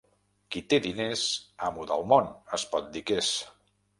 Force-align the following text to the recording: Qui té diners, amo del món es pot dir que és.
Qui 0.53 0.61
té 0.71 0.79
diners, 0.85 1.25
amo 1.69 1.85
del 1.93 2.05
món 2.13 2.33
es 2.59 2.65
pot 2.75 2.91
dir 2.97 3.07
que 3.11 3.21
és. 3.25 3.33